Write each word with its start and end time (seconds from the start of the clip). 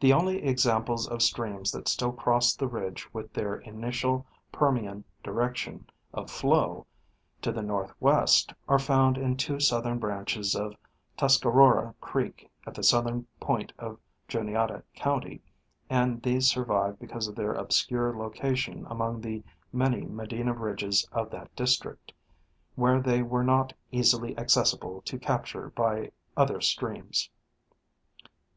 The 0.00 0.12
only 0.12 0.42
examples 0.42 1.06
of 1.06 1.22
streams 1.22 1.70
that 1.70 1.86
still 1.86 2.10
cross 2.10 2.52
this 2.56 2.68
ridge 2.68 3.08
with 3.14 3.32
their 3.32 3.58
initial 3.58 4.26
Permian 4.50 5.04
direction 5.22 5.86
of 6.12 6.32
flow 6.32 6.84
to 7.42 7.52
the 7.52 7.62
northwest 7.62 8.52
are 8.68 8.80
found 8.80 9.16
in 9.16 9.36
two 9.36 9.60
southern 9.60 10.00
branches 10.00 10.56
of 10.56 10.74
Tuscarora 11.16 11.94
creek 12.00 12.50
at 12.66 12.74
the 12.74 12.82
southern 12.82 13.28
point 13.38 13.72
of 13.78 14.00
Juniata 14.26 14.82
county; 14.96 15.40
and 15.88 16.20
these 16.24 16.50
survive 16.50 16.98
because 16.98 17.28
of 17.28 17.36
their 17.36 17.52
obscure 17.52 18.18
location 18.18 18.84
among 18.90 19.20
the 19.20 19.44
many 19.72 20.00
Medina 20.00 20.54
ridges 20.54 21.08
of 21.12 21.30
that 21.30 21.54
district, 21.54 22.12
where 22.74 23.00
they 23.00 23.22
were 23.22 23.44
not 23.44 23.72
easily 23.92 24.34
acces 24.34 24.76
sible 24.76 25.04
to 25.04 25.20
capture 25.20 25.70
by 25.76 26.10
other 26.36 26.60
streams, 26.60 27.30
38. 28.24 28.28